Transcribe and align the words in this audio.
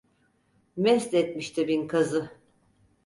Mest 0.77 1.13
etmişti 1.13 1.67
bin 1.67 1.87
kazı. 1.87 2.31